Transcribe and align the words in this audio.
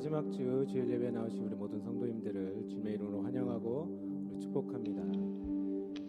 마지막 0.00 0.32
주 0.32 0.64
주일 0.66 0.90
예배 0.90 1.10
나오신 1.10 1.44
우리 1.44 1.54
모든 1.54 1.78
성도님들을 1.78 2.68
주님의 2.70 2.94
이름으로 2.94 3.20
환영하고 3.20 4.38
축복합니다. 4.40 5.02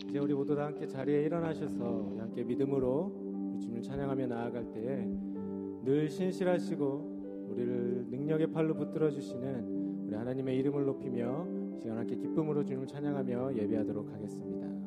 이제 0.07 0.17
우리 0.17 0.33
모두 0.33 0.55
다 0.55 0.67
함께 0.67 0.87
자리에 0.87 1.23
일어나셔서 1.23 2.15
함께 2.17 2.41
믿음으로 2.41 3.57
주님을 3.59 3.81
찬양하며 3.81 4.27
나아갈 4.27 4.71
때에 4.71 5.13
늘 5.83 6.09
신실하시고 6.09 7.49
우리를 7.49 8.05
능력의 8.11 8.53
팔로 8.53 8.75
붙들어 8.75 9.11
주시는 9.11 10.05
우리 10.05 10.15
하나님의 10.15 10.57
이름을 10.59 10.85
높이며 10.85 11.45
시간 11.77 11.97
함께 11.97 12.15
기쁨으로 12.15 12.63
주님을 12.63 12.87
찬양하며 12.87 13.57
예배하도록 13.57 14.09
하겠습니다. 14.09 14.80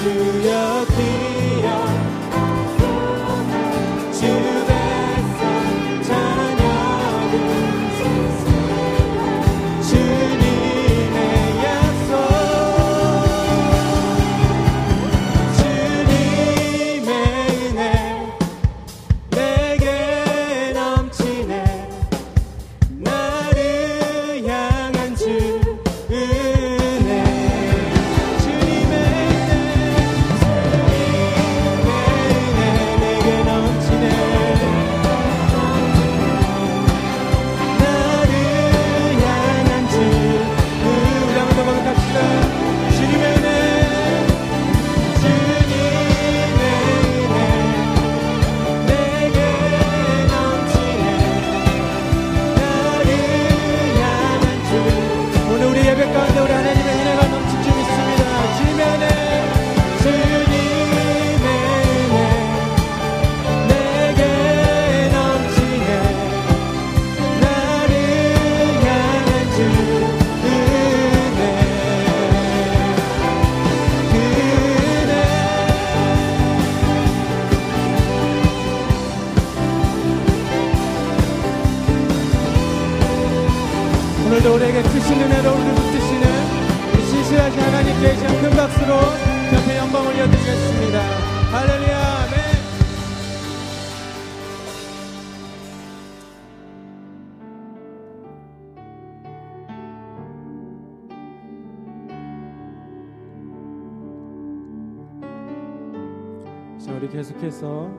to 0.00 0.08
you. 0.08 0.69
앞에 56.30 56.38
우리 56.38 56.52
하나님 56.52 56.79
예시 88.02 88.22
큰 88.40 88.50
박수로 88.50 88.94
옆에 88.94 89.76
영광 89.76 90.06
올려드리겠습니다. 90.06 91.00
할렐루야, 91.52 92.10
우리 107.00 107.08
계속해서 107.08 107.90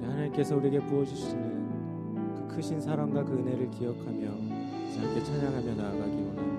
하나님께서 0.00 0.56
우리에게 0.56 0.78
부어주시는 0.78 2.36
그 2.36 2.54
크신 2.54 2.80
사랑과 2.80 3.24
그 3.24 3.32
은혜를 3.32 3.68
기억하며 3.72 4.28
함께 4.28 5.24
찬양하며 5.24 5.74
나아가기 5.74 6.22
원합니다. 6.22 6.53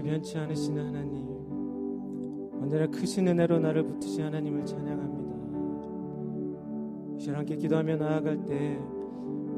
영원히 0.00 0.02
변치 0.02 0.36
않으시는 0.38 0.86
하나님 0.86 1.26
언제나 2.60 2.86
크신 2.86 3.28
은혜로 3.28 3.58
나를 3.60 3.84
붙으신 3.84 4.24
하나님을 4.24 4.64
찬양합니다 4.66 5.20
이 7.16 7.20
시간 7.20 7.36
함께 7.36 7.56
기도하며 7.56 7.96
나아갈 7.96 8.44
때 8.44 8.78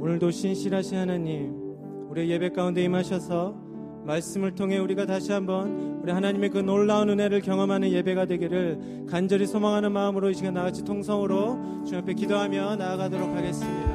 오늘도 0.00 0.30
신실하신 0.30 0.98
하나님 0.98 1.54
우리의 2.10 2.30
예배 2.30 2.50
가운데 2.50 2.84
임하셔서 2.84 3.54
말씀을 4.04 4.54
통해 4.54 4.78
우리가 4.78 5.06
다시 5.06 5.32
한번 5.32 6.00
우리 6.02 6.10
하나님의 6.10 6.50
그 6.50 6.58
놀라운 6.58 7.08
은혜를 7.08 7.40
경험하는 7.40 7.90
예배가 7.90 8.26
되기를 8.26 9.06
간절히 9.08 9.46
소망하는 9.46 9.92
마음으로 9.92 10.30
이 10.30 10.34
시간 10.34 10.54
나같이 10.54 10.84
통성으로 10.84 11.84
주 11.86 11.96
앞에 11.96 12.14
기도하며 12.14 12.76
나아가도록 12.76 13.28
하겠습니다. 13.28 13.91